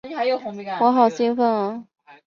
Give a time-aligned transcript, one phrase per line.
[0.79, 1.85] 我好兴奋啊！